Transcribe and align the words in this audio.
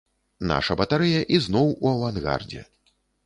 Наша 0.51 0.77
батарэя 0.79 1.19
ізноў 1.37 1.67
у 1.83 1.91
авангардзе. 1.93 2.61